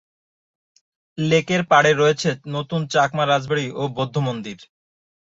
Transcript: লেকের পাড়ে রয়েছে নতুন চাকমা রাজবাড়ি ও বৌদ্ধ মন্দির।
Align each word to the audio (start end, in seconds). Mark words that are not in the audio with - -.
লেকের 1.17 1.61
পাড়ে 1.71 1.91
রয়েছে 1.93 2.29
নতুন 2.55 2.81
চাকমা 2.93 3.23
রাজবাড়ি 3.25 3.65
ও 3.71 3.83
বৌদ্ধ 3.95 4.15
মন্দির। 4.27 4.57